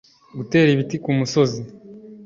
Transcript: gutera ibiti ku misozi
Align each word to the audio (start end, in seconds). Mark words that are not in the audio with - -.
gutera 0.37 0.69
ibiti 0.71 0.95
ku 1.03 1.09
misozi 1.19 1.61